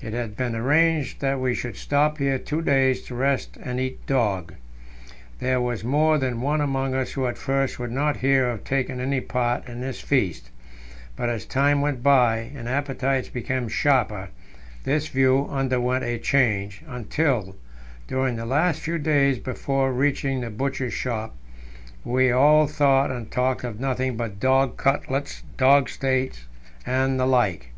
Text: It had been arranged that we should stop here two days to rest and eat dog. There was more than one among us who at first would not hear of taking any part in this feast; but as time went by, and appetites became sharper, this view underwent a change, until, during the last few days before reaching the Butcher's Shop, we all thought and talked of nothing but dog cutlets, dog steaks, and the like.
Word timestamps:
It 0.00 0.14
had 0.14 0.38
been 0.38 0.56
arranged 0.56 1.20
that 1.20 1.38
we 1.38 1.54
should 1.54 1.76
stop 1.76 2.16
here 2.16 2.38
two 2.38 2.62
days 2.62 3.02
to 3.02 3.14
rest 3.14 3.58
and 3.62 3.78
eat 3.78 4.06
dog. 4.06 4.54
There 5.38 5.60
was 5.60 5.84
more 5.84 6.16
than 6.16 6.40
one 6.40 6.62
among 6.62 6.94
us 6.94 7.12
who 7.12 7.26
at 7.26 7.36
first 7.36 7.78
would 7.78 7.92
not 7.92 8.16
hear 8.16 8.48
of 8.48 8.64
taking 8.64 9.00
any 9.00 9.20
part 9.20 9.68
in 9.68 9.82
this 9.82 10.00
feast; 10.00 10.48
but 11.14 11.28
as 11.28 11.44
time 11.44 11.82
went 11.82 12.02
by, 12.02 12.50
and 12.56 12.66
appetites 12.70 13.28
became 13.28 13.68
sharper, 13.68 14.30
this 14.84 15.08
view 15.08 15.46
underwent 15.50 16.04
a 16.04 16.16
change, 16.16 16.80
until, 16.88 17.54
during 18.08 18.36
the 18.36 18.46
last 18.46 18.80
few 18.80 18.96
days 18.96 19.38
before 19.38 19.92
reaching 19.92 20.40
the 20.40 20.48
Butcher's 20.48 20.94
Shop, 20.94 21.36
we 22.02 22.32
all 22.32 22.66
thought 22.66 23.10
and 23.10 23.30
talked 23.30 23.62
of 23.62 23.78
nothing 23.78 24.16
but 24.16 24.40
dog 24.40 24.78
cutlets, 24.78 25.42
dog 25.58 25.90
steaks, 25.90 26.46
and 26.86 27.20
the 27.20 27.26
like. 27.26 27.72